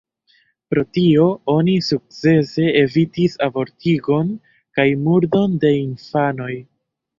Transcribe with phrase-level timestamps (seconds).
[0.73, 4.33] Pro tio oni sukcese evitis abortigon
[4.79, 6.53] kaj murdon de infanoj.